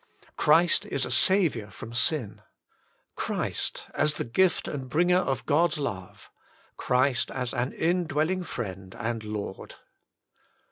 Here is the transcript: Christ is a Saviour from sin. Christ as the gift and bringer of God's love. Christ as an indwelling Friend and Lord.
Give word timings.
Christ 0.35 0.87
is 0.87 1.05
a 1.05 1.11
Saviour 1.11 1.69
from 1.69 1.93
sin. 1.93 2.41
Christ 3.15 3.85
as 3.93 4.15
the 4.15 4.23
gift 4.23 4.67
and 4.67 4.89
bringer 4.89 5.19
of 5.19 5.45
God's 5.45 5.77
love. 5.77 6.31
Christ 6.75 7.29
as 7.29 7.53
an 7.53 7.71
indwelling 7.73 8.41
Friend 8.41 8.95
and 8.97 9.23
Lord. 9.23 9.75